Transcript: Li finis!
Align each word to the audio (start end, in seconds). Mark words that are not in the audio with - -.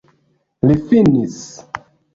Li 0.71 0.79
finis! 0.89 1.39